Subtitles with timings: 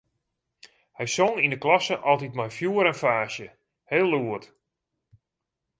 [0.97, 3.47] Hy song yn 'e klasse altyd mei fjoer en faasje,
[3.91, 4.43] heel lûd.